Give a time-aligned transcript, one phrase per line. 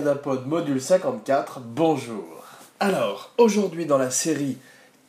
[0.00, 2.24] Abracadapod module 54, bonjour.
[2.78, 4.56] Alors, aujourd'hui dans la série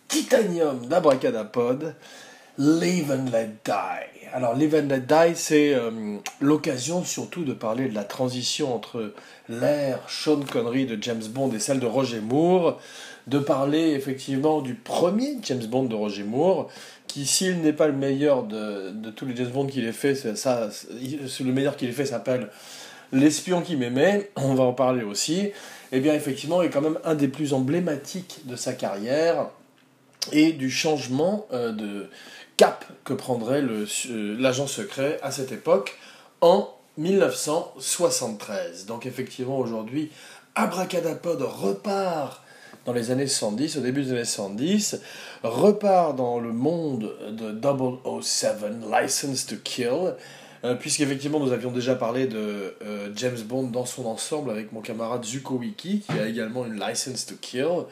[0.09, 1.95] Titanium d'Abracadapod,
[2.58, 4.27] Live and Let Die.
[4.34, 9.14] Alors, Live and Let Die, c'est euh, l'occasion surtout de parler de la transition entre
[9.48, 12.78] l'ère Sean Connery de James Bond et celle de Roger Moore,
[13.28, 16.67] de parler effectivement du premier James Bond de Roger Moore,
[17.08, 20.67] qui, s'il n'est pas le meilleur de, tous les James Bond qu'il ait fait, ça,
[21.00, 22.50] le meilleur qu'il ait fait s'appelle
[23.12, 25.52] L'espion qui m'aimait, on va en parler aussi,
[25.92, 29.50] eh bien effectivement est quand même un des plus emblématiques de sa carrière
[30.31, 32.09] et du changement euh, de
[32.58, 33.86] cap que prendrait euh,
[34.40, 35.98] l'agent secret à cette époque
[36.42, 38.86] en 1973.
[38.86, 40.12] Donc effectivement aujourd'hui,
[40.56, 42.44] Abracadapod repart
[42.86, 45.02] dans les années 70, au début des années 70,
[45.44, 47.56] repart dans le monde de
[48.22, 48.56] 007,
[48.92, 50.16] License to Kill,
[50.64, 54.81] euh, puisqu'effectivement nous avions déjà parlé de euh, James Bond dans son ensemble avec mon
[54.81, 57.86] camarade Zuko Wiki, qui a également une license to kill.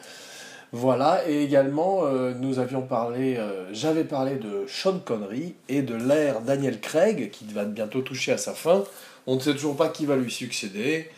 [0.72, 3.38] Voilà, et également euh, nous avions parlé,
[3.72, 8.38] j'avais parlé de Sean Connery et de l'ère Daniel Craig, qui va bientôt toucher à
[8.38, 8.84] sa fin.
[9.26, 11.10] On ne sait toujours pas qui va lui succéder.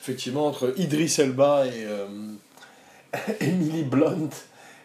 [0.00, 1.86] Effectivement, entre Idris Elba et
[3.40, 4.30] Emily Blunt,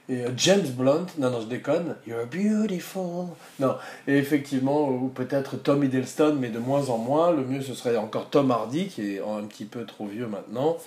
[0.10, 3.28] et euh, James Blunt, non, non, je déconne, You're beautiful.
[3.60, 3.76] Non,
[4.08, 7.32] et effectivement, ou peut-être Tom Hiddleston, mais de moins en moins.
[7.32, 10.78] Le mieux, ce serait encore Tom Hardy, qui est un petit peu trop vieux maintenant.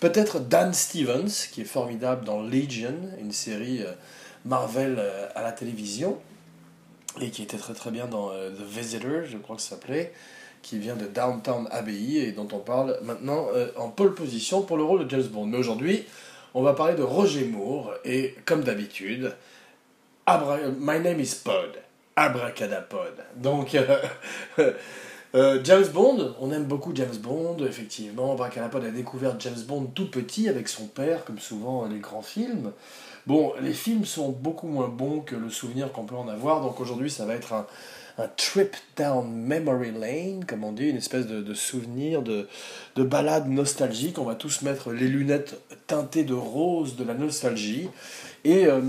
[0.00, 3.92] Peut-être Dan Stevens, qui est formidable dans Legion, une série euh,
[4.44, 6.18] Marvel euh, à la télévision,
[7.20, 10.12] et qui était très très bien dans The Visitor, je crois que ça s'appelait,
[10.62, 13.46] qui vient de Downtown Abbey, et dont on parle maintenant
[13.76, 15.46] en pole position pour le rôle de James Bond.
[15.46, 16.06] Mais aujourd'hui,
[16.54, 19.34] on va parler de Roger Moore et comme d'habitude,
[20.26, 21.76] My name is Pod,
[22.16, 23.12] abracadapod.
[23.36, 23.98] Donc, euh,
[25.34, 28.32] euh, James Bond, on aime beaucoup James Bond, effectivement.
[28.32, 32.72] Abracadapod a découvert James Bond tout petit avec son père, comme souvent les grands films.
[33.26, 36.78] Bon, les films sont beaucoup moins bons que le souvenir qu'on peut en avoir, donc
[36.80, 37.66] aujourd'hui ça va être un,
[38.18, 42.48] un trip down memory lane, comme on dit, une espèce de, souvenir, de,
[42.94, 44.18] de balade nostalgique.
[44.18, 47.88] On va tous mettre les lunettes teintées de rose de la nostalgie
[48.44, 48.80] et euh,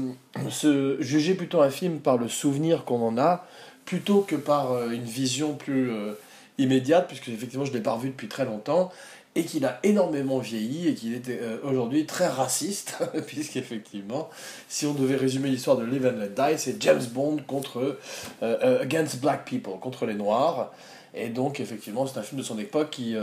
[0.49, 3.47] se juger plutôt un film par le souvenir qu'on en a
[3.85, 6.13] plutôt que par euh, une vision plus euh,
[6.57, 8.91] immédiate, puisque effectivement je ne l'ai pas revu depuis très longtemps
[9.35, 12.97] et qu'il a énormément vieilli et qu'il était euh, aujourd'hui très raciste,
[13.27, 14.29] puisqu'effectivement,
[14.69, 17.97] si on devait résumer l'histoire de Live and Die, c'est James Bond contre euh,
[18.41, 20.71] euh, Against Black People, contre les Noirs.
[21.13, 23.15] Et donc, effectivement, c'est un film de son époque qui,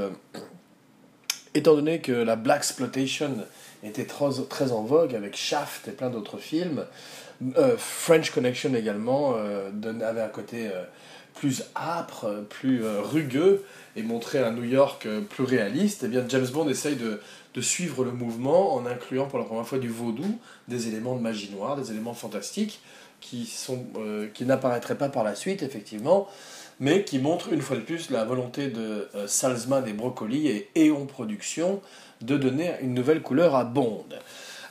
[1.55, 3.37] étant donné que la Black Exploitation
[3.83, 6.87] était très en vogue avec Shaft et plein d'autres films,
[7.77, 10.71] French Connection également avait un côté
[11.35, 13.65] plus âpre, plus rugueux,
[13.97, 17.21] et montrer un New York euh, plus réaliste, eh bien James Bond essaye de,
[17.55, 20.39] de, suivre le mouvement en incluant pour la première fois du vaudou,
[20.69, 22.81] des éléments de magie noire, des éléments fantastiques
[23.21, 26.29] qui, sont, euh, qui n'apparaîtraient pas par la suite, effectivement,
[26.81, 30.71] mais qui montrent une fois de plus la volonté de euh, Salzman et Broccoli et
[30.89, 31.81] Eon Productions
[32.23, 34.07] de donner une nouvelle couleur à Bond.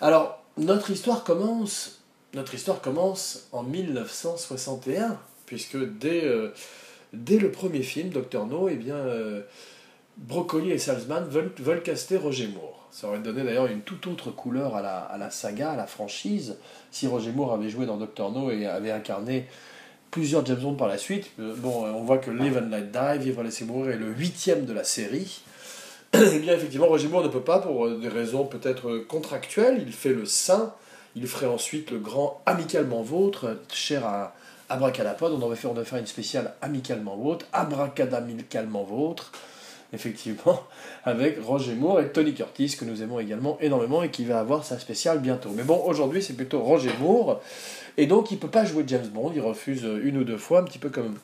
[0.01, 2.01] Alors, notre histoire commence,
[2.33, 6.23] notre histoire commence en 1961, puisque dès
[7.13, 9.41] dès le premier film, Docteur No, eh bien, euh,
[10.17, 12.87] Broccoli et Salzman veulent, veulent caster Roger Moore.
[12.91, 16.57] Ça aurait donné d'ailleurs une toute autre couleur à la, saga, à la franchise,
[16.91, 19.47] si Roger Moore avait joué dans Docteur No et avait incarné
[20.11, 21.31] plusieurs James Bond par la suite.
[21.39, 23.97] Euh, bon, euh, on voit que Live and Let Die, Vivre et laisser mourir est
[23.97, 25.41] le huitième de la série.
[26.13, 30.13] eh bien, effectivement, Roger Moore ne peut pas, pour des raisons peut-être contractuelles, il fait
[30.13, 30.73] le saint,
[31.15, 34.35] il ferait ensuite le grand Amicalement Vôtre, cher à,
[34.71, 39.33] Abracadapod, on devait faire, on une spéciale amicalement vôtre, abracadamicalement vôtre,
[39.91, 40.63] effectivement,
[41.03, 44.63] avec Roger Moore et Tony Curtis, que nous aimons également énormément et qui va avoir
[44.63, 45.49] sa spéciale bientôt.
[45.53, 47.41] Mais bon, aujourd'hui, c'est plutôt Roger Moore,
[47.97, 50.59] et donc il ne peut pas jouer James Bond, il refuse une ou deux fois,
[50.59, 51.17] un petit peu comme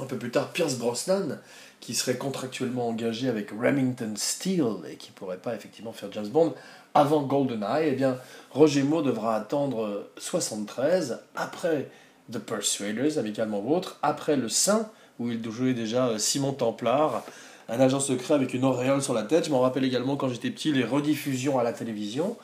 [0.00, 1.38] un peu plus tard Pierce Brosnan,
[1.80, 6.54] qui serait contractuellement engagé avec Remington Steele et qui pourrait pas effectivement faire James Bond
[6.94, 8.16] avant GoldenEye, eh bien,
[8.52, 11.90] Roger Moore devra attendre 73, après
[12.32, 17.24] The Persuaders, amicalement vôtre, après Le Saint, où il jouait déjà euh, Simon Templar,
[17.68, 19.46] un agent secret avec une auréole sur la tête.
[19.46, 22.36] Je m'en rappelle également quand j'étais petit, les rediffusions à la télévision.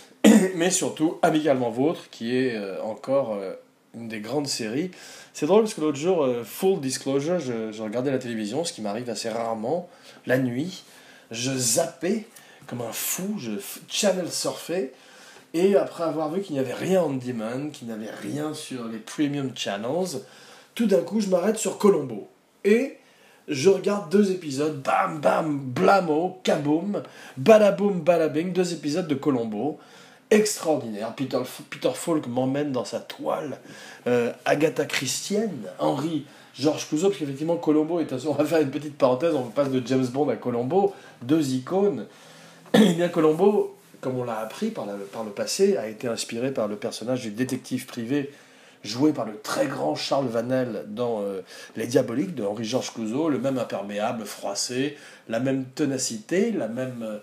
[0.56, 3.54] Mais surtout, Amicalement Vôtre, qui est euh, encore euh,
[3.94, 4.90] une des grandes séries.
[5.32, 8.82] C'est drôle parce que l'autre jour, full disclosure, je, je, regardais la télévision, ce qui
[8.82, 9.88] m'arrive assez rarement,
[10.26, 10.82] la nuit.
[11.30, 12.26] Je zappais
[12.66, 13.52] comme un fou, je
[13.88, 14.92] channel surfais
[15.54, 18.84] et après avoir vu qu'il n'y avait rien on demand, qu'il n'y avait rien sur
[18.84, 20.20] les premium channels,
[20.74, 22.28] tout d'un coup je m'arrête sur Colombo.
[22.64, 22.98] Et
[23.48, 27.02] je regarde deux épisodes, bam, bam, blamo, kaboom,
[27.36, 29.78] badaboum, badabing, deux épisodes de Colombo.
[30.30, 31.14] Extraordinaire.
[31.14, 31.38] Peter,
[31.70, 33.58] Peter Falk m'emmène dans sa toile.
[34.06, 38.12] Euh, Agatha Christienne, Henri, Georges Clouseau, parce qu'effectivement, Colombo est.
[38.26, 40.92] On va faire une petite parenthèse, on passe de James Bond à Colombo,
[41.22, 42.06] deux icônes.
[42.74, 46.76] Eh bien, Colombo, comme on l'a appris par, le passé, a été inspiré par le
[46.76, 48.30] personnage du détective privé
[48.84, 51.40] joué par le très grand Charles Vanel dans euh,
[51.76, 54.96] Les Diaboliques de Henri-Georges Clouzot, le même imperméable, froissé,
[55.28, 57.18] la même ténacité, la même, euh,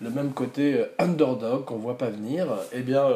[0.00, 2.46] le même côté euh, underdog qu'on voit pas venir.
[2.72, 3.06] Eh bien,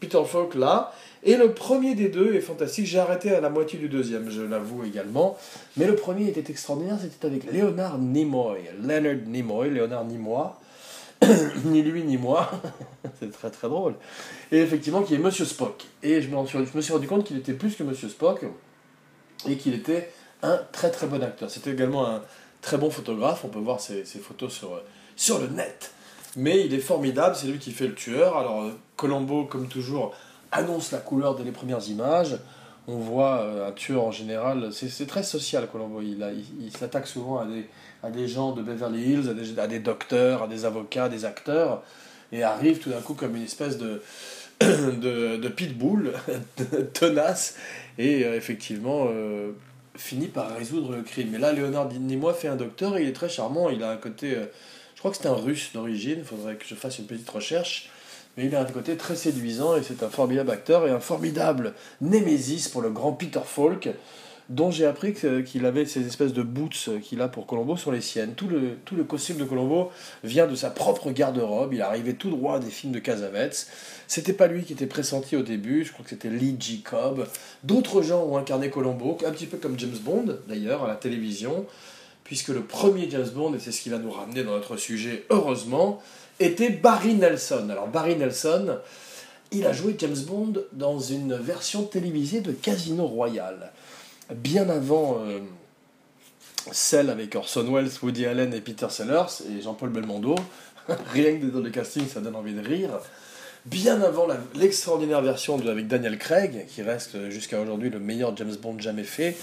[0.00, 0.92] Peter Falk là,
[1.24, 2.86] et le premier des deux est fantastique.
[2.86, 5.38] J'ai arrêté à la moitié du deuxième, je l'avoue également.
[5.76, 10.50] Mais le premier était extraordinaire, c'était avec Léonard Nimoy, Leonard Nimoy, Léonard Nimoy,
[11.64, 12.50] ni lui ni moi.
[13.20, 13.94] c'est très très drôle.
[14.50, 15.84] Et effectivement, qui est Monsieur Spock.
[16.02, 18.44] Et je me, suis, rendu compte qu'il était plus que Monsieur Spock
[19.48, 20.10] et qu'il était
[20.42, 21.50] un très très bon acteur.
[21.50, 22.22] C'était également un
[22.60, 23.44] très bon photographe.
[23.44, 24.64] On peut voir ses, photos
[25.16, 25.92] sur, le net.
[26.36, 28.36] Mais il est formidable, c'est lui qui fait le tueur.
[28.36, 30.14] Alors, Colombo, comme toujours,
[30.50, 32.38] annonce la couleur dès les premières images.
[32.88, 36.00] On voit euh, un tueur en général, c'est très social Colombo.
[36.02, 37.68] Il s'attaque souvent à des,
[38.02, 41.24] à des gens de Beverly Hills, à des, à des docteurs, à des avocats, des
[41.24, 41.82] acteurs,
[42.32, 44.02] et arrive tout d'un coup comme une espèce de,
[44.60, 46.12] de, de pitbull
[46.94, 47.56] tenace,
[47.98, 49.52] et euh, effectivement euh,
[49.96, 51.28] finit par résoudre le crime.
[51.32, 53.96] Mais là, Léonard Nimoy fait un docteur, et il est très charmant, il a un
[53.96, 54.46] côté, euh,
[54.94, 57.90] je crois que c'est un russe d'origine, il faudrait que je fasse une petite recherche,
[58.36, 61.74] mais il a un côté très séduisant, et c'est un formidable acteur, et un formidable
[62.00, 63.90] némésis pour le grand Peter Falk,
[64.52, 68.02] dont j'ai appris qu'il avait ces espèces de boots qu'il a pour Colombo sur les
[68.02, 68.34] siennes.
[68.34, 69.90] Tout le, tout le costume de Colombo
[70.24, 71.72] vient de sa propre garde-robe.
[71.72, 73.66] Il arrivait tout droit des films de Casavets.
[74.06, 77.26] C'était pas lui qui était pressenti au début, je crois que c'était Lee Jacob.
[77.64, 81.64] D'autres gens ont incarné Colombo, un petit peu comme James Bond d'ailleurs à la télévision,
[82.22, 85.24] puisque le premier James Bond, et c'est ce qui va nous ramener dans notre sujet
[85.30, 86.02] heureusement,
[86.40, 87.68] était Barry Nelson.
[87.70, 88.76] Alors Barry Nelson,
[89.50, 93.72] il a joué James Bond dans une version télévisée de Casino Royale
[94.30, 95.40] bien avant euh,
[96.70, 100.34] celle avec Orson Welles, Woody Allen et Peter Sellers et Jean-Paul Belmondo.
[101.12, 102.90] Rien que dans le casting, ça donne envie de rire.
[103.64, 108.78] Bien avant l'extraordinaire version avec Daniel Craig, qui reste jusqu'à aujourd'hui le meilleur James Bond
[108.80, 109.36] jamais fait,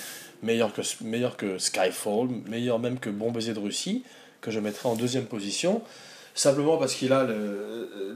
[0.43, 4.03] meilleur que, meilleur que Skyfall, meilleur même que Bon baiser de Russie,
[4.41, 5.81] que je mettrai en deuxième position
[6.39, 7.27] simplement parce qu'il a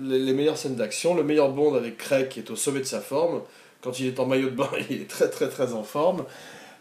[0.02, 3.02] les meilleures scènes d'action, le meilleur Bond avec Craig qui est au sommet de sa
[3.02, 3.42] forme.
[3.84, 6.26] Quand il est en maillot de bain, il est très très très en forme.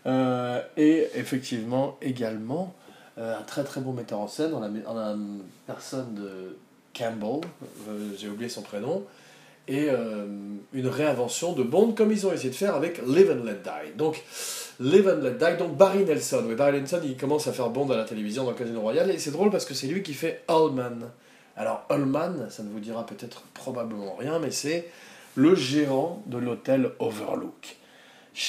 [0.07, 2.75] Euh, et effectivement, également,
[3.19, 5.17] euh, un très très bon metteur en scène, on a,
[5.67, 6.57] personne de
[6.97, 7.41] Campbell,
[7.89, 9.05] euh, j'ai oublié son prénom,
[9.69, 9.89] et
[10.73, 13.97] une réinvention de Bond comme ils ont essayé de faire avec Live and Let Die.
[13.97, 14.21] Donc,
[14.81, 16.43] Live and Let Die, donc Barry Nelson.
[16.49, 19.19] Oui, Barry Nelson, il commence à faire Bond à la télévision dans Casino Royale, et
[19.19, 21.11] c'est drôle parce que c'est lui qui fait Allman.
[21.57, 24.89] Alors, Allman, ça ne vous dira peut-être probablement rien, mais c'est
[25.35, 27.77] le gérant de l'hôtel Overlook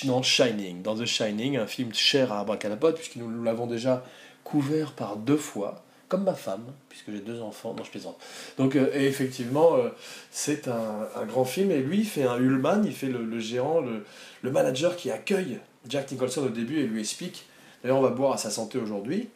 [0.05, 0.81] dans Shining.
[0.81, 4.03] Dans The Shining, un film cher à Abracadapod, puisque nous l'avons déjà
[4.43, 7.73] couvert par deux fois, comme ma femme, puisque j'ai deux enfants.
[7.77, 8.17] Non, je plaisante.
[8.57, 9.89] Donc, euh, et effectivement, euh,
[10.31, 13.79] c'est un, grand film, et lui, il fait un Ullman, il fait le, le gérant,
[13.81, 14.05] le,
[14.41, 17.45] le, manager qui accueille Jack Nicholson au début et lui explique.
[17.81, 19.29] D'ailleurs, on va boire à sa santé aujourd'hui.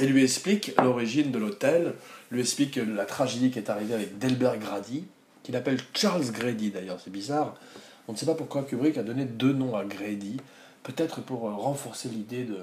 [0.00, 1.94] Et lui explique l'origine de l'hôtel,
[2.30, 5.04] lui explique la tragédie qui est arrivée avec Delbert Grady,
[5.42, 7.54] qu'il appelle Charles Grady d'ailleurs, c'est bizarre.
[8.08, 10.36] On ne sait pas pourquoi Kubrick a donné deux noms à Grady,
[10.82, 12.58] peut-être pour euh, renforcer l'idée de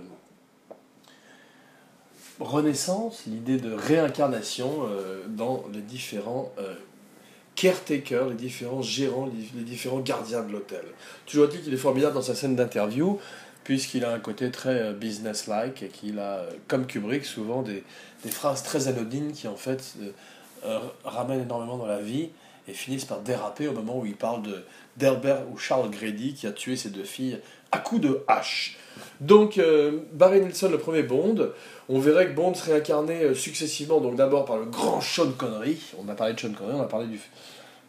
[2.40, 6.76] renaissance, l'idée de réincarnation euh, dans les différents euh,
[7.56, 10.84] caretakers, les différents gérants, les différents gardiens de l'hôtel.
[11.26, 13.20] Toujours dit qu'il est formidable dans sa scène d'interview,
[13.64, 17.84] puisqu'il a un côté très business-like et qu'il a, comme Kubrick, souvent des,
[18.24, 19.96] des, phrases très anodines qui en fait
[21.04, 22.30] ramènent énormément dans la vie
[22.68, 24.64] et finissent par déraper au moment où il parle de
[24.98, 27.40] d'Herbert ou Charles Grady qui a tué ses deux filles
[27.72, 28.78] à coups de hache.
[29.20, 31.50] Donc euh, Barry Nilsson, le premier Bond,
[31.90, 35.78] on verrait que Bond serait incarné euh, successivement, donc d'abord par le grand Sean Connery,
[35.98, 37.20] on a parlé de Sean Connery, on a parlé du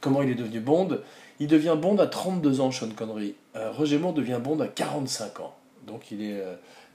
[0.01, 0.99] comment il est devenu Bond,
[1.41, 3.35] il devient Bond à 32 ans, Sean Connery.
[3.57, 5.55] Euh, Roger Moore devient Bond à 45 ans.
[5.87, 6.43] Donc il est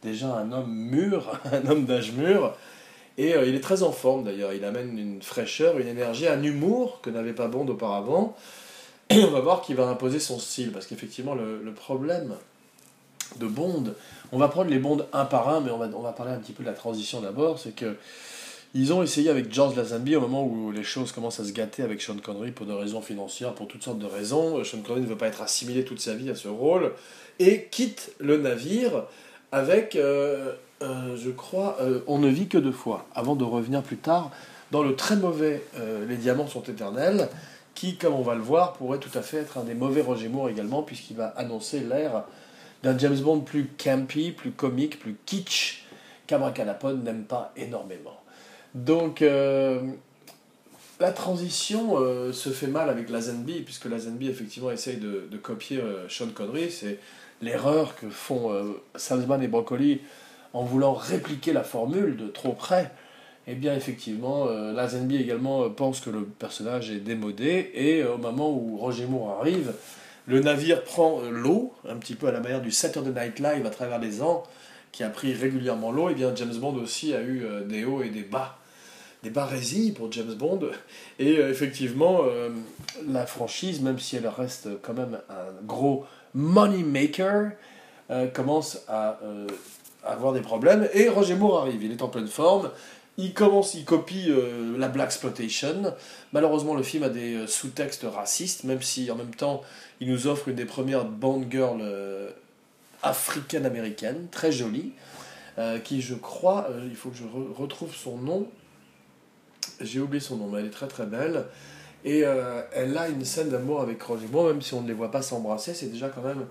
[0.01, 2.53] déjà un homme mûr, un homme d'âge mûr,
[3.19, 6.41] et euh, il est très en forme d'ailleurs, il amène une fraîcheur, une énergie, un
[6.41, 8.35] humour que n'avait pas Bond auparavant.
[9.09, 12.35] Et on va voir qu'il va imposer son style, parce qu'effectivement le, problème
[13.35, 13.93] de Bond,
[14.31, 16.37] on va prendre les Bonds un par un, mais on va, on va parler un
[16.37, 17.97] petit peu de la transition d'abord, c'est que
[18.75, 21.81] Ils ont essayé avec George Lazenby au moment où les choses commencent à se gâter
[21.81, 24.63] avec Sean Connery pour des raisons financières, pour toutes sortes de raisons.
[24.63, 26.93] Sean Connery ne veut pas être assimilé toute sa vie à ce rôle
[27.39, 29.05] et quitte le navire
[29.51, 33.81] avec, euh, euh, je crois, euh, On ne vit que deux fois, avant de revenir
[33.81, 34.29] plus tard
[34.69, 35.63] dans le très mauvais
[36.07, 37.27] Les diamants sont éternels,
[37.73, 40.27] qui, comme on va le voir, pourrait tout à fait être un des mauvais Roger
[40.27, 42.25] Moore également, puisqu'il va annoncer l'ère
[42.83, 45.85] d'un James Bond plus campy, plus comique, plus kitsch,
[46.27, 48.18] qu'Abracadapod n'aime pas énormément.
[48.75, 49.81] Donc, euh,
[50.99, 56.07] la transition euh, se fait mal avec Lazenby, puisque Lazenby, effectivement, essaye de, copier euh,
[56.07, 56.69] Sean Connery.
[56.69, 56.99] C'est
[57.41, 58.51] l'erreur que font
[58.95, 60.01] Salzman et Broccoli
[60.53, 62.91] en voulant répliquer la formule de trop près.
[63.47, 68.77] Eh bien, effectivement, Lazenby également pense que le personnage est démodé, et au moment où
[68.77, 69.73] Roger Moore arrive,
[70.27, 73.69] le navire prend l'eau, un petit peu à la manière du Saturday Night Live à
[73.69, 74.43] travers les ans,
[74.91, 78.09] qui a pris régulièrement l'eau, et bien James Bond aussi a eu des hauts et
[78.09, 78.58] des bas
[79.23, 80.61] des barésies pour James Bond.
[81.17, 82.49] Et euh, effectivement, euh,
[83.07, 87.51] la franchise, même si elle reste quand même un gros money maker,
[88.11, 89.19] euh, commence à,
[90.03, 90.87] avoir des problèmes.
[90.93, 92.71] Et Roger Moore arrive, il est en pleine forme.
[93.17, 94.31] Il commence, il copie
[94.77, 95.93] la Black Exploitation.
[96.31, 99.61] Malheureusement, le film a des sous-textes racistes, même si en même temps,
[99.99, 101.83] il nous offre une des premières Bond girls
[103.03, 104.93] africaines-américaines, très jolie,
[105.83, 107.25] qui, je crois, il faut que je
[107.61, 108.47] retrouve son nom,
[109.81, 111.45] j'ai oublié son nom, mais elle est très très belle.
[112.05, 114.93] Et euh, elle a une scène d'amour avec Roger Moore, même si on ne les
[114.93, 116.45] voit pas s'embrasser, c'est déjà quand même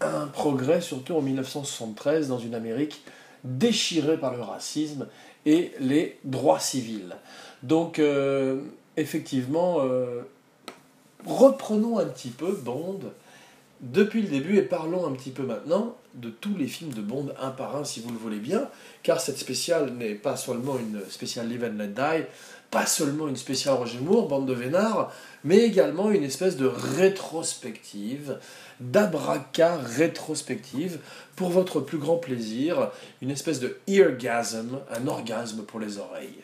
[0.00, 3.02] un progrès, surtout en 1973, dans une Amérique
[3.44, 5.08] déchirée par le racisme
[5.46, 7.16] et les droits civils.
[7.62, 8.60] Donc, euh,
[8.96, 10.22] effectivement, euh,
[11.26, 13.00] reprenons un petit peu Bond
[13.80, 17.28] depuis le début et parlons un petit peu maintenant de tous les films de Bond
[17.40, 18.68] un par un si vous le voulez bien,
[19.02, 22.26] car cette spéciale n'est pas seulement une spéciale Live and Let Die,
[22.70, 25.12] pas seulement une spéciale Roger Moore, bande de vénards,
[25.44, 28.38] mais également une espèce de rétrospective,
[28.80, 30.98] d'abraca rétrospective,
[31.36, 32.90] pour votre plus grand plaisir,
[33.22, 36.42] une espèce de eargasm, un orgasme pour les oreilles.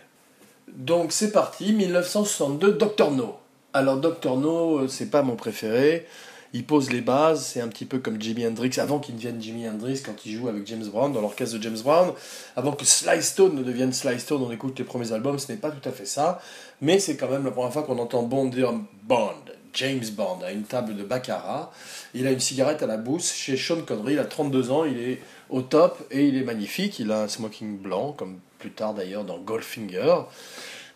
[0.69, 3.37] Donc c'est parti, 1962, Doctor No.
[3.73, 6.07] Alors Doctor No, euh, c'est pas mon préféré
[6.55, 9.69] il pose les bases, c'est un petit peu comme Jimi Hendrix, avant qu'il devienne Jimi
[9.69, 12.13] Hendrix quand il joue avec James Brown, dans l'orchestre de James Brown,
[12.55, 15.59] avant que Sly Stone ne devienne Sly Stone, on écoute les premiers albums, ce n'est
[15.59, 16.41] pas tout à fait ça,
[16.81, 19.35] mais c'est quand même la première fois qu'on entend Bond dire Bond,
[19.73, 21.73] James Bond, à une table de baccarat,
[22.15, 25.01] il a une cigarette à la bouche chez Sean Connery, il a 32 ans, il
[25.01, 25.21] est
[25.51, 29.25] au top et il est magnifique, il a un smoking blanc, comme plus tard d'ailleurs
[29.25, 30.15] dans Goldfinger,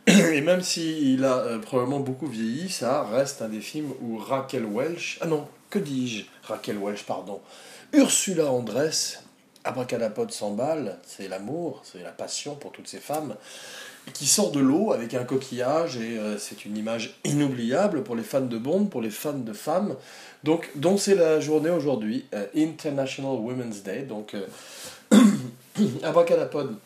[0.33, 4.65] Et même s'il a euh, probablement beaucoup vieilli, ça reste un des films où Raquel
[4.65, 7.41] Welch, ah non, que dis-je Raquel Welch, pardon.
[7.93, 9.23] Ursula Andress,
[9.65, 13.35] Abracadapod s'emballe, c'est l'amour, c'est la passion pour toutes ces femmes,
[14.15, 18.23] qui sort de l'eau avec un coquillage, et euh, c'est une image inoubliable pour les
[18.23, 19.95] fans de Bond, pour les fans de femmes,
[20.43, 24.35] donc dont c'est la journée aujourd'hui, euh, International Women's Day, donc
[26.03, 26.77] Abracadapod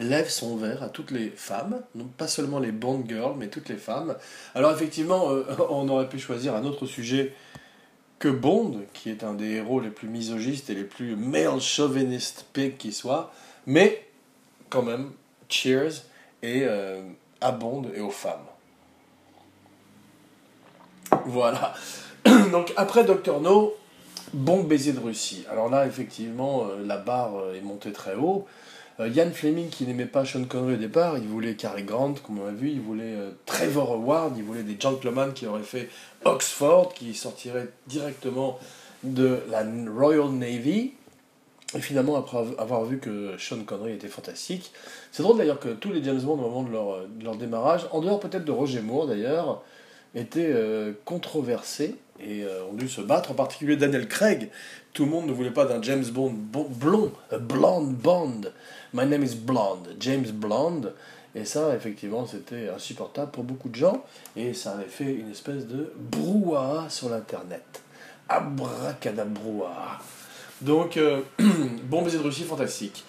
[0.00, 3.68] lève son verre à toutes les femmes, non pas seulement les Bond girls, mais toutes
[3.68, 4.16] les femmes.
[4.54, 7.34] Alors effectivement, euh, on aurait pu choisir un autre sujet
[8.18, 12.46] que Bond, qui est un des héros les plus misogistes et les plus male chauvinistes
[12.52, 13.32] pig qui soit,
[13.66, 14.06] mais
[14.70, 15.12] quand même,
[15.48, 16.04] cheers
[16.42, 17.02] et euh,
[17.40, 18.46] à Bond et aux femmes.
[21.26, 21.74] Voilà.
[22.24, 23.74] Donc après Doctor No,
[24.32, 25.44] bon baiser de Russie.
[25.50, 28.46] Alors là, effectivement, euh, la barre est montée très haut.
[29.00, 32.38] Euh, Ian Fleming, qui n'aimait pas Sean Connery au départ, il voulait Cary Grant, comme
[32.38, 35.88] on a vu, il voulait euh, Trevor Howard, il voulait des gentlemen qui auraient fait
[36.24, 38.58] Oxford, qui sortiraient directement
[39.02, 40.92] de la Royal Navy.
[41.76, 44.72] Et finalement, après avoir vu que Sean Connery était fantastique,
[45.10, 47.88] c'est drôle d'ailleurs que tous les James Bond au moment de leur, de leur démarrage,
[47.90, 49.62] en dehors peut-être de Roger Moore d'ailleurs,
[50.14, 54.50] étaient euh, controversés et ont dû se battre, en particulier Daniel Craig.
[54.92, 56.34] Tout le monde ne voulait pas d'un James Bond
[56.70, 58.42] blond, blonde Bond.
[58.92, 60.94] My name is Blonde, James Blonde.
[61.34, 64.04] Et ça, effectivement, c'était insupportable pour beaucoup de gens.
[64.36, 67.82] Et ça avait fait une espèce de brouhaha sur l'Internet.
[68.28, 69.98] Abracadabrouhaha.
[70.60, 71.22] Donc, euh,
[71.84, 73.04] bon baiser de Russie, fantastique.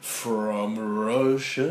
[0.00, 1.68] From Russia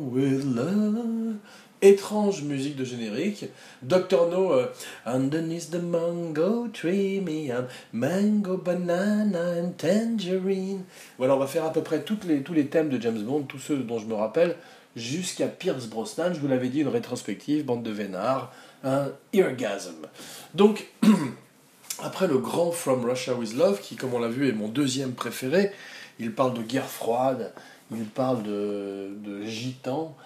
[0.00, 1.38] with love
[1.82, 3.46] étrange musique de générique.
[3.82, 4.28] Dr.
[4.30, 4.66] No, euh,
[5.04, 7.52] Underneath the mango tree, me
[7.92, 10.84] mango, banana and tangerine.
[11.18, 13.58] Voilà, on va faire à peu près les, tous les thèmes de James Bond, tous
[13.58, 14.56] ceux dont je me rappelle,
[14.96, 16.32] jusqu'à Pierce Brosnan.
[16.32, 18.52] Je vous l'avais dit, une rétrospective, bande de vénards,
[18.84, 20.06] un eargasm.
[20.54, 20.88] Donc,
[22.02, 25.12] après le grand From Russia with Love, qui, comme on l'a vu, est mon deuxième
[25.12, 25.72] préféré,
[26.20, 27.52] il parle de guerre froide,
[27.90, 30.16] il parle de, de gitans,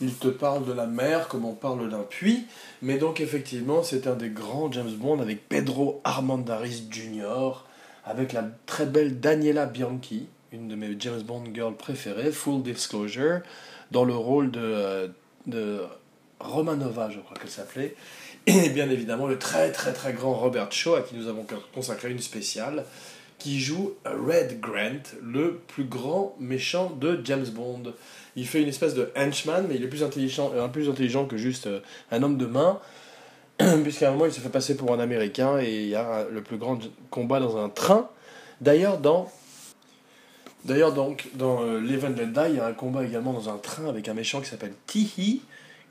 [0.00, 2.46] il te parle de la mer comme on parle d'un puits.
[2.82, 7.64] Mais donc effectivement, c'est un des grands James Bond avec Pedro Armandaris Jr.,
[8.04, 13.40] avec la très belle Daniela Bianchi, une de mes James Bond girls préférées, Full Disclosure,
[13.90, 15.08] dans le rôle de, euh,
[15.46, 15.80] de
[16.40, 17.94] Romanova, je crois qu'elle s'appelait.
[18.46, 22.10] Et bien évidemment, le très très très grand Robert Shaw, à qui nous avons consacré
[22.10, 22.84] une spéciale,
[23.38, 27.92] qui joue Red Grant, le plus grand méchant de James Bond.
[28.38, 31.36] Il fait une espèce de henchman, mais il est plus intelligent, un plus intelligent que
[31.36, 31.80] juste euh,
[32.10, 32.78] un homme de main,
[33.82, 36.42] puisqu'à un moment il se fait passer pour un Américain et il y a le
[36.42, 36.78] plus grand
[37.10, 38.08] combat dans un train.
[38.60, 39.30] D'ailleurs, dans
[40.64, 44.14] D'ailleurs, donc, dans euh, il y a un combat également dans un train avec un
[44.14, 45.42] méchant qui s'appelle Tihi,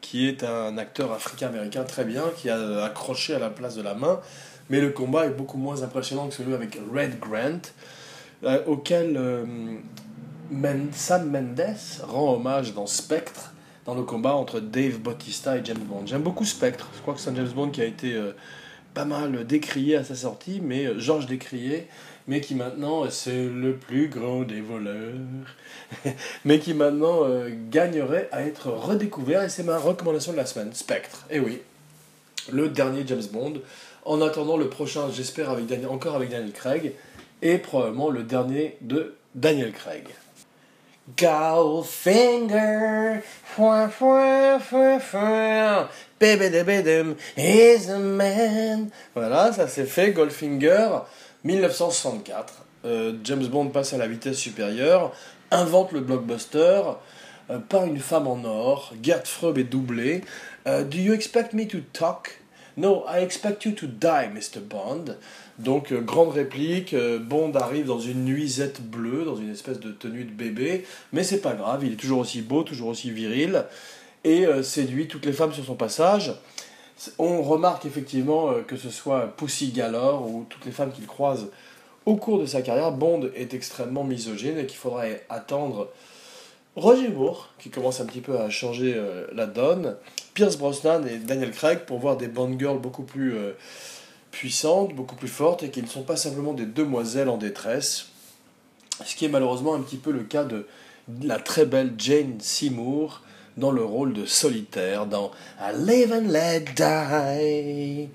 [0.01, 3.81] qui est un acteur africain-américain très bien, qui a euh, accroché à la place de
[3.81, 4.19] la main.
[4.69, 7.61] Mais le combat est beaucoup moins impressionnant que celui avec Red Grant,
[8.43, 9.17] euh, auquel
[10.51, 13.53] euh, Sam Mendes rend hommage dans Spectre,
[13.85, 16.05] dans le combat entre Dave Bautista et James Bond.
[16.05, 18.19] J'aime beaucoup Spectre, je crois que c'est un James Bond qui a été
[18.93, 21.87] pas mal décrié à sa sortie, mais Georges décrié
[22.27, 25.13] mais qui maintenant, c'est le plus grand des voleurs,
[26.45, 30.73] mais qui maintenant euh, gagnerait à être redécouvert, et c'est ma recommandation de la semaine,
[30.73, 31.25] Spectre.
[31.29, 31.61] Et eh oui,
[32.51, 33.53] le dernier James Bond,
[34.03, 36.93] en attendant le prochain, j'espère, avec Daniel, encore avec Daniel Craig,
[37.41, 40.03] et probablement le dernier de Daniel Craig.
[41.15, 43.23] Goldfinger,
[47.37, 48.89] is a man.
[49.15, 50.89] Voilà, ça c'est fait, Goldfinger.
[51.45, 55.13] 1964, euh, James Bond passe à la vitesse supérieure,
[55.49, 56.81] invente le blockbuster
[57.49, 58.93] euh, par une femme en or.
[59.01, 60.25] Gerd Freub est doublé.
[60.67, 62.41] Euh, Do you expect me to talk?
[62.75, 64.59] No, I expect you to die, Mr.
[64.59, 65.15] Bond.
[65.59, 70.31] Donc, grande réplique, Bond arrive dans une nuisette bleue, dans une espèce de tenue de
[70.31, 73.65] bébé, mais c'est pas grave, il est toujours aussi beau, toujours aussi viril,
[74.23, 76.35] et séduit toutes les femmes sur son passage.
[77.19, 81.47] On remarque effectivement euh, que ce soit Pussy Galore ou toutes les femmes qu'il croise
[82.05, 85.89] au cours de sa carrière, Bond est extrêmement misogyne et qu'il faudrait attendre
[86.77, 89.97] Roger Moore, qui commence un petit peu à changer euh, la donne,
[90.33, 93.51] Pierce Brosnan et Daniel Craig pour voir des Bond girls beaucoup plus euh,
[94.37, 98.09] puissantes, beaucoup plus fortes et qui ne sont pas simplement des demoiselles en détresse.
[99.03, 100.67] Ce qui est malheureusement un petit peu le cas de
[101.23, 103.21] la très belle Jane Seymour,
[103.57, 108.09] dans le rôle de solitaire dans I Live and Let Die.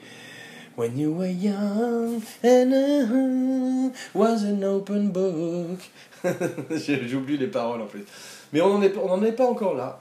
[0.76, 5.80] When you were young and uh, was an open book.
[6.70, 8.04] J'oublie les paroles en fait.
[8.52, 10.00] Mais on n'en est pas encore là.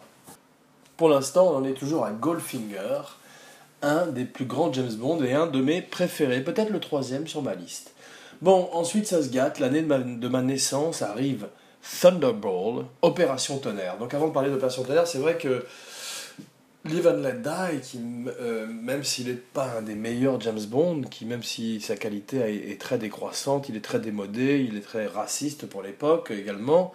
[0.98, 3.02] Pour l'instant, on en est toujours à Goldfinger,
[3.82, 7.42] un des plus grands James Bond et un de mes préférés, peut-être le troisième sur
[7.42, 7.94] ma liste.
[8.42, 11.48] Bon, ensuite ça se gâte, l'année de ma naissance arrive
[12.02, 13.98] Thunderball, Opération Tonnerre.
[13.98, 15.66] Donc avant de parler d'Opération Tonnerre, c'est vrai que
[16.86, 18.00] Live and Let Die, qui,
[18.40, 22.72] euh, même s'il n'est pas un des meilleurs James Bond, qui même si sa qualité
[22.72, 26.92] est, très décroissante, il est très démodé, il est très raciste pour l'époque également,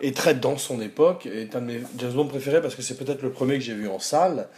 [0.00, 2.96] et très dans son époque, est un de mes James Bond préférés parce que c'est
[2.96, 4.48] peut-être le premier que j'ai vu en salle.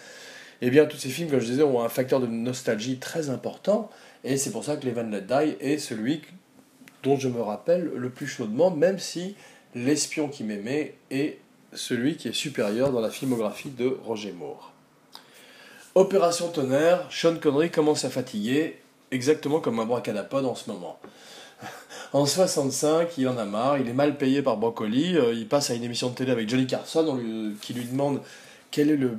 [0.64, 3.90] Eh bien tous ces films, comme je disais, ont un facteur de nostalgie très important,
[4.22, 6.22] et c'est pour ça que Live and Let Die est celui
[7.02, 9.34] dont je me rappelle le plus chaudement, même si
[9.74, 11.38] l'espion qui m'aimait est
[11.72, 14.72] celui qui est supérieur dans la filmographie de Roger Moore.
[15.96, 18.78] Opération Tonnerre, Sean Connery commence à fatiguer,
[19.10, 20.98] exactement comme un bracadapod en ce moment.
[22.12, 25.70] En 65, il en a marre, il est mal payé par Broccoli, euh, il passe
[25.70, 27.18] à une émission de télé avec Johnny Carson
[27.62, 28.20] qui lui demande
[28.72, 29.12] quel est le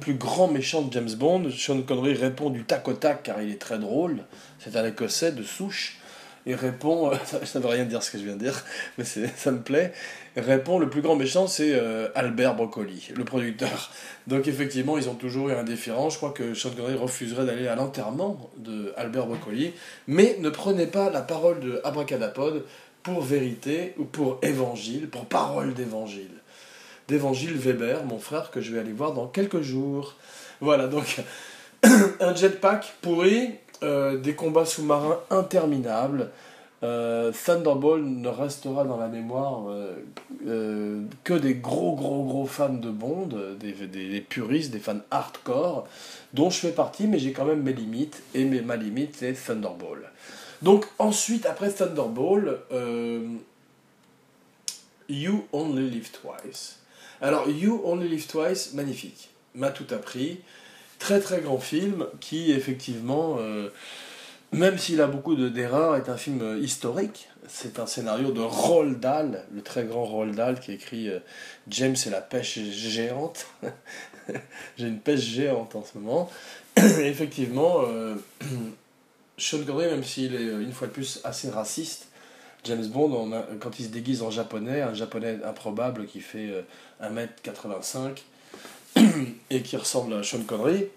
[0.00, 1.50] plus grand méchant de James Bond?
[1.50, 4.18] Sean Connery répond du tac au tac car il est très drôle,
[4.58, 5.98] c'est un écossais de souche
[6.44, 8.64] et répond, euh, ça ne veut rien dire ce que je viens de dire,
[8.98, 9.92] mais ça me plaît,
[10.36, 13.90] répond le plus grand méchant c'est euh, Albert Broccoli, le producteur.
[14.26, 17.68] Donc effectivement ils ont toujours eu un déférent, je crois que Sean Connery refuserait d'aller
[17.68, 19.72] à l'enterrement de Albert Broccoli,
[20.08, 22.64] mais ne prenez pas la parole de Abracadapod
[23.04, 26.35] pour vérité ou pour évangile, pour parole d'évangile.
[27.08, 30.16] D'évangile Weber, mon frère, que je vais aller voir dans quelques jours.
[30.60, 31.22] Voilà, donc
[32.20, 33.50] un jetpack pourri,
[33.82, 36.30] euh, des combats sous-marins interminables.
[36.82, 39.64] Euh, Thunderball ne restera dans la mémoire
[40.46, 45.86] euh, que des gros gros gros fans de Bond, des, puristes, des fans hardcore,
[46.34, 50.10] dont je fais partie, mais j'ai quand même mes limites, et ma limite c'est Thunderball.
[50.62, 52.58] Donc ensuite, après Thunderball,
[55.08, 56.80] You Only Live Twice.
[57.20, 60.40] Alors You Only Live Twice, magnifique, m'a tout appris.
[60.98, 63.68] Très très grand film qui effectivement euh,
[64.52, 67.28] même s'il a beaucoup d'erreurs, est un film historique.
[67.48, 71.10] C'est un scénario de Roald Dahl, le très grand Roald Dahl qui écrit
[71.68, 73.46] James et la pêche géante.
[74.78, 76.30] J'ai une pêche géante en ce moment.
[76.76, 77.82] Effectivement,
[79.38, 82.05] Sean Connery, même s'il est une fois de plus assez raciste,
[82.66, 86.64] James Bond, quand il se déguise en japonais, un japonais improbable qui fait
[87.02, 88.22] 1m85
[89.50, 90.88] et qui ressemble à Sean Connery,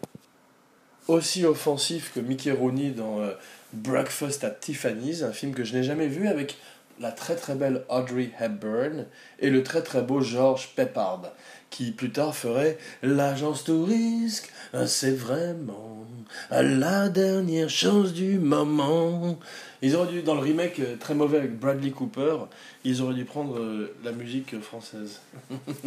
[1.10, 3.32] aussi offensif que Mickey Rooney dans euh,
[3.74, 6.58] Breakfast at Tiffany's, un film que je n'ai jamais vu avec
[7.00, 9.06] la très très belle Audrey Hepburn
[9.40, 11.32] et le très très beau George Peppard,
[11.70, 14.52] qui plus tard ferait l'agence touriste,
[14.86, 16.06] c'est vraiment
[16.52, 19.38] la dernière chance du moment.
[19.82, 22.38] Ils auraient dû, dans le remake euh, très mauvais avec Bradley Cooper,
[22.84, 25.22] ils auraient dû prendre euh, la musique française.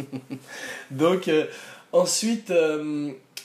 [0.91, 1.29] Donc,
[1.91, 2.51] ensuite,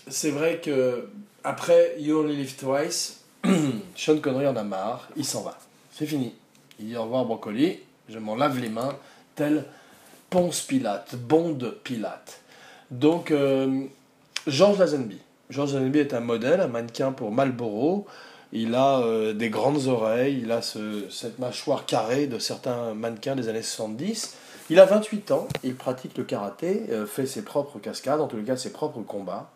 [0.08, 1.08] c'est vrai que
[1.44, 3.20] après You Only Live Twice,
[3.96, 5.58] Sean Connery en a marre, il s'en va.
[5.92, 6.34] C'est fini.
[6.80, 8.96] Il dit au revoir Brocoli, je m'en lave les mains,
[9.34, 9.64] tel
[10.30, 12.40] Ponce Pilate, Bond Pilate.
[12.90, 13.84] Donc, euh,
[14.46, 15.18] Georges Lazenby.
[15.50, 18.06] Georges Lazenby est un modèle, un mannequin pour Marlboro.
[18.52, 23.48] Il a euh, des grandes oreilles, il a cette mâchoire carrée de certains mannequins des
[23.48, 24.34] années 70.
[24.70, 28.42] Il a 28 ans, il pratique le karaté, euh, fait ses propres cascades, en tout
[28.42, 29.50] cas ses propres combats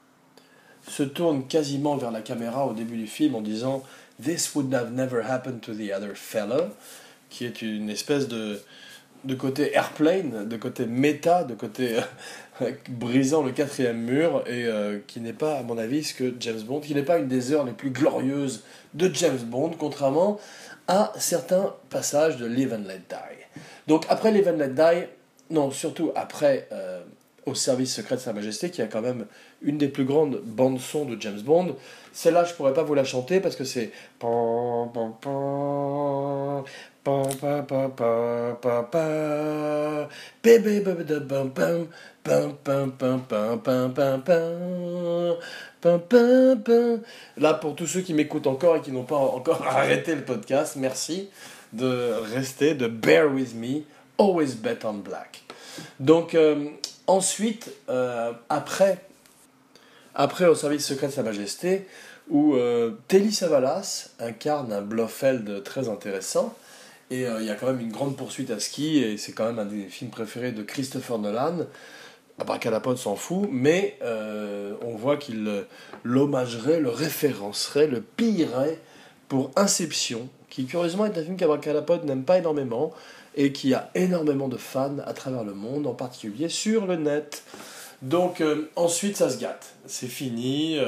[0.86, 3.82] se tourne quasiment vers la caméra au début du film en disant
[4.22, 6.70] This would have never happened to the other fellow,
[7.30, 8.60] qui est une espèce de,
[9.24, 11.96] de côté airplane, de côté méta, de côté
[12.60, 16.34] euh, brisant le quatrième mur, et euh, qui n'est pas, à mon avis, ce que
[16.40, 20.38] James Bond, qui n'est pas une des heures les plus glorieuses de James Bond, contrairement
[20.88, 23.60] à certains passages de Live and Let Die.
[23.86, 25.06] Donc après Live and Let Die,
[25.50, 27.02] non, surtout après euh,
[27.44, 29.26] Au service secret de Sa Majesté, qui a quand même
[29.62, 31.74] une des plus grandes bandes son de James Bond.
[32.12, 33.90] Celle-là, je pourrais pas vous la chanter parce que c'est
[47.36, 50.76] Là, pour tous ceux qui m'écoutent encore et qui n'ont pas encore arrêté le podcast,
[50.76, 51.28] merci
[51.72, 53.82] de rester, de bear with me,
[54.18, 55.42] always bet on black.
[55.98, 56.36] Donc,
[57.06, 57.70] ensuite,
[58.48, 58.98] après
[60.14, 61.86] après, au service secret de Sa Majesté,
[62.28, 66.54] où euh, Telly Savalas incarne un Blofeld très intéressant.
[67.12, 69.44] Et euh, il y a quand même une grande poursuite à ski, et c'est quand
[69.44, 71.66] même un des films préférés de Christopher Nolan.
[72.38, 75.64] Abracadapod s'en fout, mais euh, on voit qu'il
[76.04, 78.78] l'hommagerait, le référencerait, le pillerait
[79.28, 82.94] pour Inception, qui curieusement est un film qu'Abracadapod n'aime pas énormément,
[83.34, 87.42] et qui a énormément de fans à travers le monde, en particulier sur le net.
[88.00, 89.74] Donc euh, ensuite, ça se gâte.
[89.84, 90.78] C'est fini.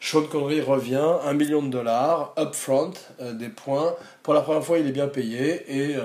[0.00, 3.94] Sean Connery revient, un million de dollars, upfront, euh, des points.
[4.22, 5.96] Pour la première fois, il est bien payé et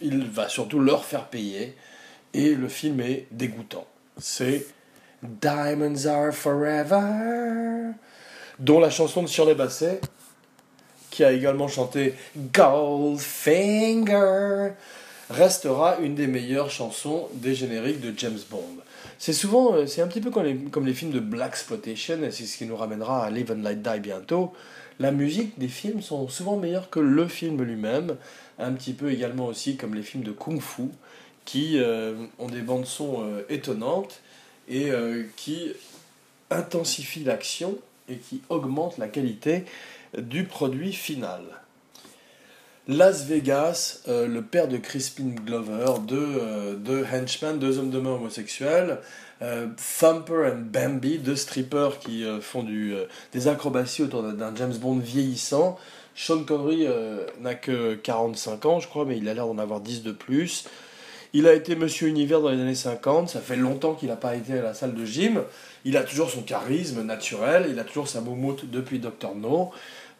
[0.00, 1.74] il va surtout leur faire payer.
[2.34, 3.86] Et le film est dégoûtant.
[4.18, 4.66] C'est
[5.22, 7.92] Diamonds Are Forever,
[8.58, 10.00] dont la chanson de Shirley Basset,
[11.10, 14.04] qui a également chanté Goldfinger,
[15.30, 18.78] restera une des meilleures chansons des génériques de James Bond.
[19.18, 22.44] C'est souvent, euh, c'est un petit peu comme les, films de Black Exploitation, et c'est
[22.44, 24.52] ce qui nous ramènera à Live and Light Die bientôt.
[25.00, 28.16] La musique des films sont souvent meilleures que le film lui-même,
[28.58, 30.84] un petit peu également aussi comme les films de Kung Fu,
[31.44, 34.20] qui euh, ont des bandes son euh, étonnantes
[34.70, 34.90] et
[35.36, 35.72] qui
[36.50, 39.64] intensifient l'action et qui augmentent la qualité
[40.18, 41.40] du produit final.
[42.90, 47.98] Las Vegas, euh, le père de Crispin Glover, deux, euh, deux henchmen, deux hommes de
[47.98, 49.00] main homosexuels,
[49.42, 49.66] euh,
[50.00, 52.94] Thumper and Bambi, deux strippers qui font du,
[53.34, 55.78] des acrobaties autour d'un James Bond vieillissant.
[56.14, 56.86] Sean Connery
[57.42, 60.64] n'a que 45 ans, je crois, mais il a l'air d'en avoir 10 de plus.
[61.34, 64.34] Il a été Monsieur Univers dans les années 50, ça fait longtemps qu'il n'a pas
[64.34, 65.42] été à la salle de gym.
[65.84, 69.34] Il a toujours son charisme naturel, il a toujours sa moumoute depuis Dr.
[69.36, 69.72] No,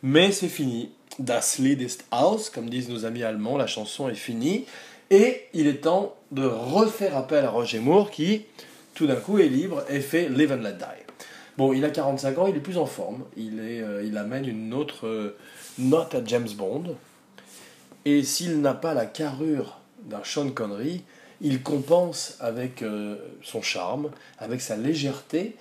[0.03, 0.91] mais c'est fini.
[1.19, 4.67] Das Lied ist aus, comme disent nos amis allemands, la chanson est finie.
[5.11, 8.45] Et il est temps de refaire appel à Roger Moore qui,
[8.95, 11.09] tout d'un coup, est libre et fait Live and Let Die.
[11.57, 13.25] Bon, il a 45 ans, il est plus en forme.
[13.37, 15.37] Il, est, euh, il amène une autre euh,
[15.79, 16.95] note à James Bond.
[18.05, 21.03] Et s'il n'a pas la carrure d'un Sean Connery,
[21.41, 25.57] il compense avec euh, son charme, avec sa légèreté.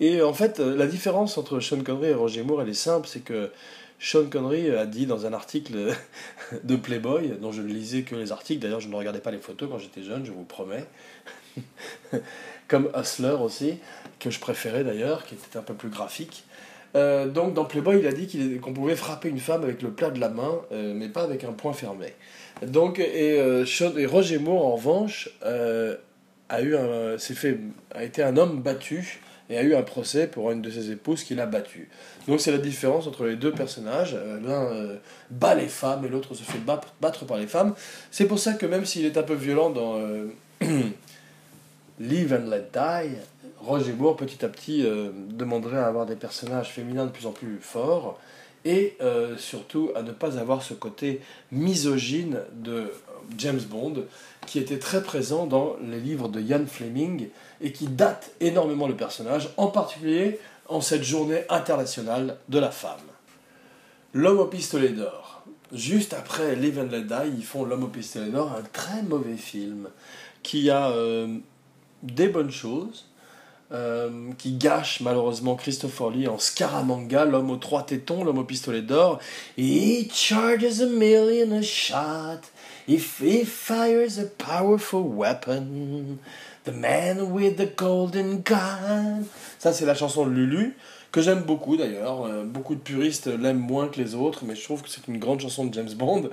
[0.00, 3.22] Et en fait, la différence entre Sean Connery et Roger Moore, elle est simple, c'est
[3.22, 3.50] que
[3.98, 5.94] Sean Connery a dit dans un article
[6.64, 9.38] de Playboy, dont je ne lisais que les articles, d'ailleurs je ne regardais pas les
[9.38, 10.84] photos quand j'étais jeune, je vous promets,
[12.68, 13.78] comme Hustler aussi,
[14.20, 16.44] que je préférais d'ailleurs, qui était un peu plus graphique.
[16.94, 20.10] Euh, donc dans Playboy, il a dit qu'on pouvait frapper une femme avec le plat
[20.10, 22.14] de la main, euh, mais pas avec un poing fermé.
[22.62, 25.28] Donc, et, et Roger Moore, en revanche,
[26.48, 27.58] a, eu un, fait,
[27.94, 31.22] a été un homme battu et a eu un procès pour une de ses épouses
[31.22, 31.88] qu'il a battue.
[32.26, 34.14] Donc c'est la différence entre les deux personnages.
[34.14, 34.96] Euh, l'un euh,
[35.30, 37.74] bat les femmes et l'autre se fait battre par les femmes.
[38.10, 40.28] C'est pour ça que même s'il est un peu violent dans euh,
[42.00, 43.16] Live and Let Die,
[43.60, 44.84] Roger Moore petit à petit
[45.30, 48.20] demanderait à avoir des personnages féminins de plus en plus forts
[48.66, 48.98] et
[49.38, 52.92] surtout à ne pas avoir ce côté misogyne de
[53.38, 54.04] James Bond
[54.46, 57.28] qui était très présent dans les livres de Ian Fleming
[57.60, 62.98] et qui date énormément le personnage, en particulier en cette journée internationale de la femme.
[64.12, 65.42] L'homme au pistolet d'or.
[65.72, 69.36] Juste après Live and Let Die, ils font L'homme au pistolet d'or, un très mauvais
[69.36, 69.88] film
[70.42, 71.38] qui a euh,
[72.02, 73.06] des bonnes choses,
[73.72, 78.82] euh, qui gâche malheureusement Christopher Lee en Scaramanga, l'homme aux trois tétons, l'homme au pistolet
[78.82, 79.18] d'or.
[79.58, 82.42] He charges a million a shot.
[82.88, 86.20] If he fires a powerful weapon,
[86.64, 89.24] the man with the golden gun.
[89.58, 90.76] Ça, c'est la chanson de Lulu,
[91.10, 92.26] que j'aime beaucoup d'ailleurs.
[92.26, 95.18] Euh, beaucoup de puristes l'aiment moins que les autres, mais je trouve que c'est une
[95.18, 96.30] grande chanson de James Bond.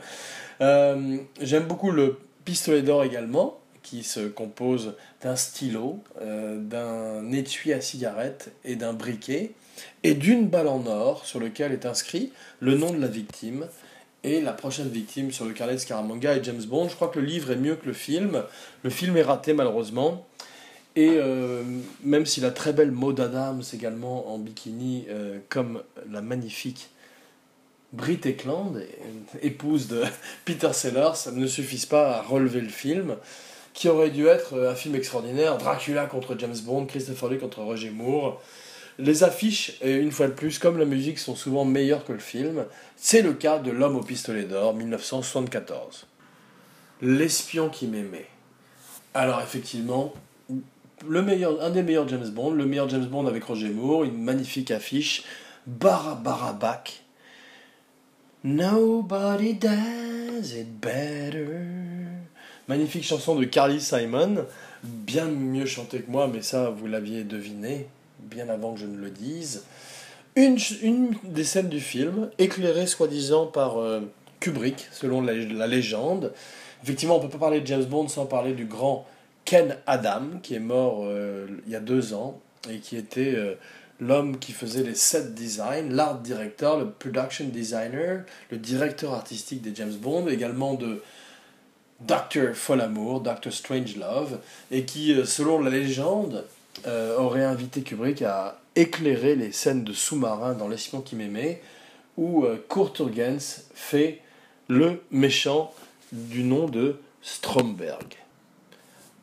[0.62, 7.74] Euh, j'aime beaucoup le pistolet d'or également, qui se compose d'un stylo, euh, d'un étui
[7.74, 9.54] à cigarette et d'un briquet,
[10.04, 13.66] et d'une balle en or sur lequel est inscrit le nom de la victime
[14.24, 16.88] et la prochaine victime sur le carnet de Scaramanga et James Bond.
[16.90, 18.44] Je crois que le livre est mieux que le film.
[18.84, 20.26] Le film est raté malheureusement.
[20.96, 21.64] Et euh,
[22.04, 26.90] même si la très belle Maud Adams également en bikini, euh, comme la magnifique
[27.94, 28.86] Brit Eklund,
[29.42, 30.04] épouse de
[30.46, 33.16] Peter Sellers, ça ne suffisent pas à relever le film,
[33.74, 35.58] qui aurait dû être un film extraordinaire.
[35.58, 38.40] Dracula contre James Bond, Christopher Lee contre Roger Moore.
[39.00, 42.66] Les affiches, une fois de plus, comme la musique, sont souvent meilleures que le film.
[42.96, 46.06] C'est le cas de L'homme au pistolet d'or, 1974.
[47.02, 48.28] L'espion qui m'aimait.
[49.14, 50.14] Alors effectivement,
[51.10, 55.24] un des meilleurs James Bond, le meilleur James Bond avec Roger Moore, une magnifique affiche,
[55.68, 57.04] Barabarak.
[58.44, 61.48] Nobody does it better.
[62.68, 64.46] Magnifique chanson de Carly Simon,
[64.84, 67.88] bien mieux chantée que moi, mais ça vous l'aviez deviné,
[68.34, 69.64] bien avant que je ne le dise.
[70.36, 74.02] Une, une des scènes du film, éclairée soi-disant par euh,
[74.40, 76.34] Kubrick, selon la, légende.
[76.82, 79.08] Effectivement, on ne peut pas parler de James Bond sans parler du grand
[79.46, 83.54] Ken Adam, qui est mort euh, il y a deux ans, et qui était euh,
[84.00, 89.76] l'homme qui faisait les set designs, l'art director, le production designer, le directeur artistique des
[89.76, 91.04] James Bond, également de
[92.02, 92.56] Dr.
[92.56, 93.54] Folamour, Dr.
[93.54, 94.40] Strangelove,
[94.72, 96.44] et qui, selon la légende,
[96.88, 101.62] euh, aurait invité Kubrick à éclairer les scènes de sous-marins dans L'espion qui m'aimait,
[102.18, 104.22] où euh, Kurt Urgens fait
[104.68, 105.74] le méchant
[106.12, 108.16] du nom de Stromberg.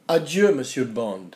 [0.09, 1.31] Adieu, monsieur Bond.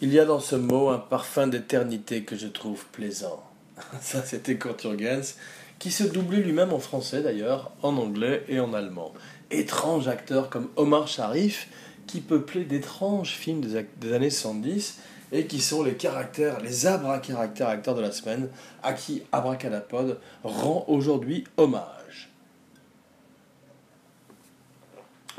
[0.00, 3.42] Il y a dans ce mot un parfum d'éternité que je trouve plaisant.
[4.00, 5.34] Ça, c'était Kurt Urgens,
[5.78, 9.12] qui se doublait lui-même en français d'ailleurs, en anglais et en allemand.
[9.50, 11.68] Étrange acteur comme Omar Sharif,
[12.06, 14.98] qui peuplait d'étranges films des, années 70
[15.32, 18.48] et qui sont les caractères, les acteurs de la semaine,
[18.82, 22.30] à qui Abracadapod rend aujourd'hui hommage.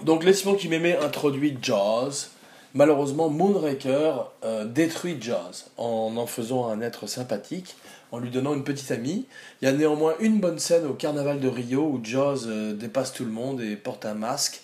[0.04, 2.30] Donc L'espion qui m'aimait introduit Jaws.
[2.74, 7.76] Malheureusement, Moonraker euh, détruit Jaws en en faisant un être sympathique,
[8.12, 9.26] en lui donnant une petite amie.
[9.62, 13.12] Il y a néanmoins une bonne scène au carnaval de Rio où Jaws euh, dépasse
[13.12, 14.62] tout le monde et porte un masque.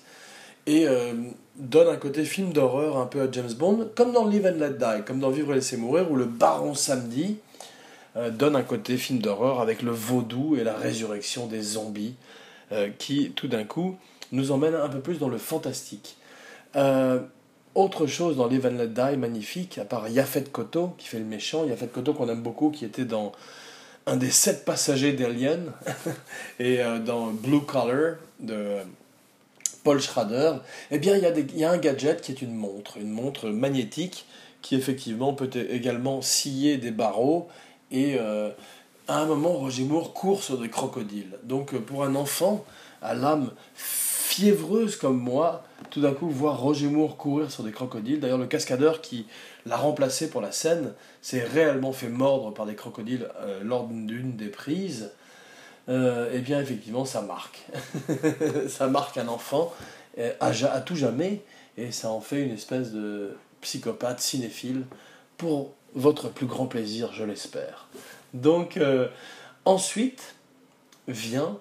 [0.68, 1.14] Et euh,
[1.56, 4.74] donne un côté film d'horreur un peu à James Bond, comme dans Live and Let
[4.74, 7.38] Die, comme dans Vivre et laisser mourir, où le baron samedi
[8.16, 12.16] euh, donne un côté film d'horreur avec le vaudou et la résurrection des zombies,
[12.72, 13.98] euh, qui tout d'un coup
[14.32, 16.18] nous emmène un peu plus dans le fantastique.
[17.76, 21.26] Autre chose dans Live and Let Die magnifique, à part Yafet Koto, qui fait le
[21.26, 23.34] méchant, Yafet Koto qu'on aime beaucoup, qui était dans
[24.08, 25.74] un des sept passagers d'Alien,
[26.60, 28.78] et dans Blue Collar de
[29.86, 30.54] Paul Schrader,
[30.90, 34.26] eh bien, il y, a un gadget qui est une montre, une montre magnétique
[34.64, 37.48] qui effectivement peut également scier des barreaux
[37.92, 38.50] et euh,
[39.08, 41.38] à un moment Roger Moore court sur des crocodiles.
[41.44, 42.66] Donc euh, pour un enfant
[43.04, 48.20] à l'âme fiévreuse comme moi, tout d'un coup voir Roger Moore courir sur des crocodiles,
[48.20, 49.28] d'ailleurs le cascadeur qui
[49.68, 54.36] l'a remplacé pour la scène s'est réellement fait mordre par des crocodiles euh, lors d'une
[54.36, 55.12] des prises.
[55.88, 57.66] Euh, eh bien effectivement ça marque.
[58.68, 59.74] ça marque un enfant
[60.18, 61.42] euh, à, tout jamais
[61.78, 64.86] et ça en fait une espèce de psychopathe cinéphile
[65.38, 67.88] pour votre plus grand plaisir, je l'espère.
[68.34, 69.08] Donc, euh,
[69.64, 70.36] ensuite
[71.08, 71.58] vient.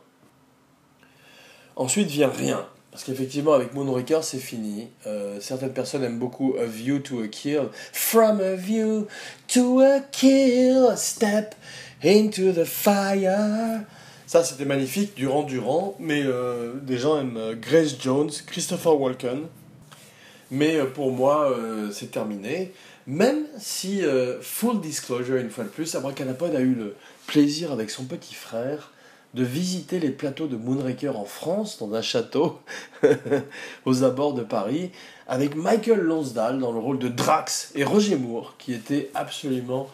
[1.77, 2.67] Ensuite vient rien.
[2.91, 4.89] Parce qu'effectivement, avec Moonraker, c'est fini.
[5.07, 7.71] Euh, certaines personnes aiment beaucoup A View to a Kill.
[7.93, 9.09] From a view
[9.49, 11.57] to a kill, step
[12.05, 13.85] into the fire.
[14.35, 15.95] Ça, c'était magnifique, Durant Durant.
[16.01, 19.43] Mais euh, des gens aiment euh, Grace Jones, Christopher Walken.
[20.51, 21.57] Mais pour moi,
[21.93, 22.73] c'est terminé.
[23.07, 24.03] Même si,
[24.41, 26.97] full disclosure, une fois de plus, Abracadapod a eu le
[27.29, 28.91] plaisir avec son petit frère
[29.35, 32.59] de visiter les plateaux de Moonraker en France, dans un château,
[33.85, 34.91] aux abords de Paris,
[35.29, 39.89] avec Michael Lonsdale dans le rôle de Drax et Roger Moore, qui était absolument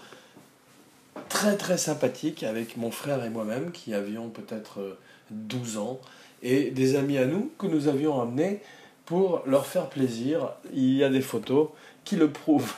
[1.29, 4.97] très très sympathique avec mon frère et moi-même, qui avions peut-être
[5.31, 6.01] 12 euh, ans,
[6.43, 8.61] et des amis à nous que nous avions amenés
[9.07, 10.53] pour leur faire plaisir.
[10.73, 11.69] Il y a des photos
[12.05, 12.75] qui le prouvent.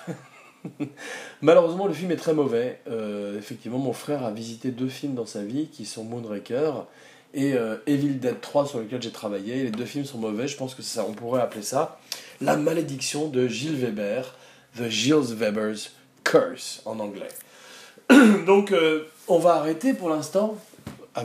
[1.42, 2.80] Malheureusement, le film est très mauvais.
[2.88, 6.86] Euh, effectivement, mon frère a visité deux films dans sa vie qui sont Moonraker
[7.34, 9.64] et euh, Evil Dead 3 sur lequel j'ai travaillé.
[9.64, 10.48] Les deux films sont mauvais.
[10.48, 11.98] Je pense que ça, on pourrait appeler ça
[12.40, 14.34] La malédiction de Gilles Weber,
[14.76, 15.92] The Gilles Weber's
[16.24, 17.28] Curse en anglais.
[18.46, 20.56] Donc, euh, on va arrêter pour l'instant,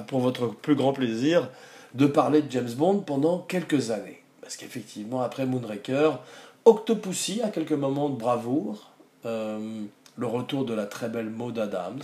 [0.08, 1.50] pour votre plus grand plaisir,
[1.94, 4.22] de parler de James Bond pendant quelques années.
[4.42, 6.20] Parce qu'effectivement, après Moonraker,
[6.66, 8.92] Octopussy a quelques moments de bravoure,
[9.26, 9.84] euh,
[10.18, 12.02] le retour de la très belle Maud Adams.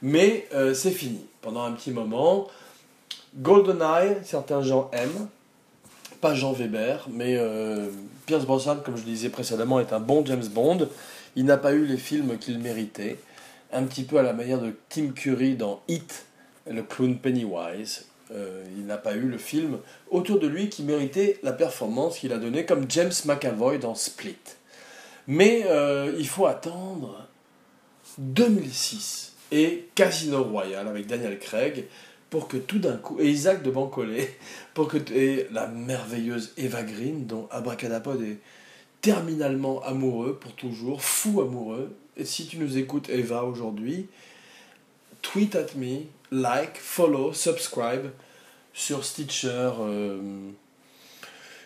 [0.00, 1.20] Mais euh, c'est fini.
[1.40, 2.48] Pendant un petit moment,
[3.36, 5.28] GoldenEye, certains gens aiment.
[6.20, 7.88] Pas Jean Weber, mais euh,
[8.26, 10.88] Pierce Brosnan, comme je le disais précédemment, est un bon James Bond.
[11.34, 13.18] Il n'a pas eu les films qu'il méritait.
[13.72, 16.26] Un petit peu à la manière de Tim Curry dans Hit,
[16.70, 18.06] le clown Pennywise.
[18.30, 19.78] il n'a pas eu le film
[20.10, 24.36] autour de lui qui méritait la performance qu'il a donnée, comme James McAvoy dans Split.
[25.26, 27.28] Mais euh, il faut attendre
[28.18, 31.86] 2006 et Casino Royale avec Daniel Craig
[32.30, 34.28] pour que tout d'un coup, et Isaac de Bancolé,
[34.74, 38.38] pour que, et la merveilleuse Eva Green, dont Abracadapod est
[39.02, 41.94] terminalement amoureux pour toujours, fou amoureux.
[42.20, 44.06] Si tu nous écoutes, Eva, aujourd'hui,
[45.22, 48.10] tweet at me, like, follow, subscribe
[48.74, 50.50] sur Stitcher, euh,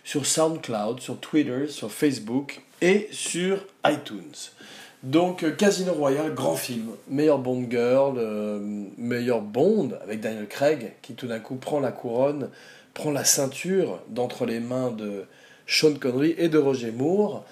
[0.04, 4.52] sur SoundCloud, sur Twitter, sur Facebook et sur iTunes.
[5.02, 8.61] Donc euh, Casino Royale, grand film, meilleur Bond Girl, euh,
[8.96, 12.50] meilleur Bond avec Daniel Craig qui tout d'un coup prend la couronne,
[12.94, 15.24] prend la ceinture d'entre les mains de
[15.66, 17.44] Sean Connery et de Roger Moore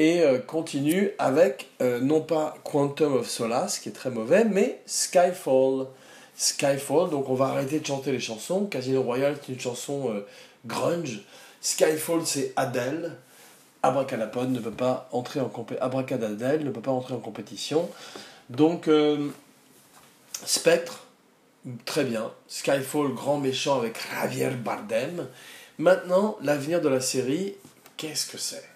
[0.00, 5.86] et euh, continue avec non pas Quantum of Solace qui est très mauvais mais Skyfall.
[6.34, 8.64] Skyfall, donc on va arrêter de chanter les chansons.
[8.66, 10.24] Casino Royale c'est une chanson
[10.66, 11.20] grunge.
[11.60, 13.16] Skyfall c'est Adele.
[13.82, 15.86] Abracadapod ne peut pas entrer en compétition.
[15.86, 17.88] ne peut pas entrer en compétition.
[18.50, 19.28] Donc, euh,
[20.44, 21.04] Spectre,
[21.84, 22.30] très bien.
[22.48, 25.28] Skyfall, grand méchant avec Javier Bardem.
[25.78, 27.54] Maintenant, l'avenir de la série,
[27.96, 28.68] qu'est-ce que c'est?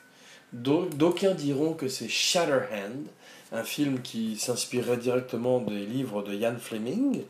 [0.52, 3.04] D'aucuns diront que c'est Shatterhand,
[3.52, 7.22] un film qui s'inspirerait directement des livres de Ian Fleming.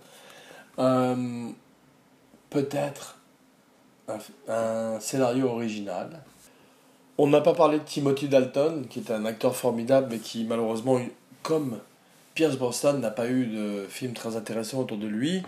[0.79, 1.49] Euh,
[2.51, 3.19] peut-être
[4.49, 6.23] un scénario original
[7.19, 11.01] on n'a pas parlé de Timothy Dalton, qui est un acteur formidable, mais qui malheureusement,
[11.43, 11.79] comme
[12.35, 15.43] Pierce Brosnan, n'a pas eu de film très intéressant autour de lui.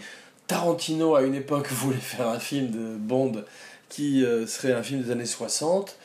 [0.46, 3.44] Tarantino, à une époque, voulait faire un film de Bond
[3.88, 5.96] qui euh, serait un film des années 60.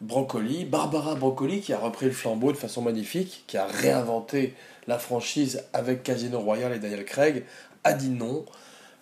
[0.00, 4.54] Barbara Broccoli, qui a repris le flambeau de façon magnifique, qui a réinventé
[4.86, 7.44] la franchise avec Casino Royale et Daniel Craig,
[7.84, 8.44] a dit non.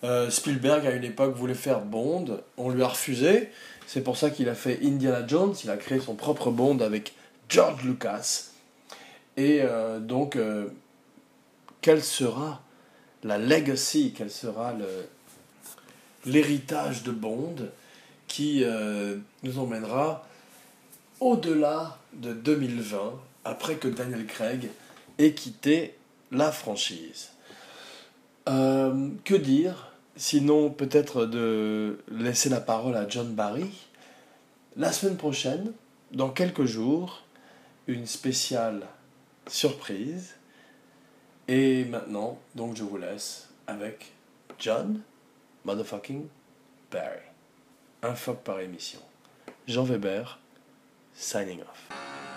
[0.03, 3.49] Euh, Spielberg, à une époque, voulait faire Bond, on lui a refusé.
[3.85, 7.13] C'est pour ça qu'il a fait Indiana Jones, il a créé son propre Bond avec
[7.49, 8.51] George Lucas.
[9.37, 10.67] Et euh, donc, euh,
[11.81, 12.61] quelle sera
[13.23, 14.73] la legacy, quel sera
[16.25, 17.55] l'héritage de Bond
[18.27, 18.63] qui
[19.43, 20.27] nous emmènera
[21.19, 23.13] au-delà de 2020,
[23.45, 24.69] après que Daniel Craig
[25.17, 25.95] ait quitté
[26.31, 27.29] la franchise.
[28.45, 29.87] que dire
[30.17, 33.69] Sinon, peut-être de laisser la parole à John Barry.
[34.75, 35.73] La semaine prochaine,
[36.11, 37.21] dans quelques jours,
[37.85, 38.81] une spéciale
[39.47, 40.33] surprise.
[41.47, 44.11] Et maintenant, donc je vous laisse avec
[44.57, 45.01] John
[45.65, 46.25] Motherfucking
[46.91, 47.21] Barry.
[48.01, 48.99] Un fuck par émission.
[49.67, 50.39] Jean Weber,
[51.17, 52.36] signing off.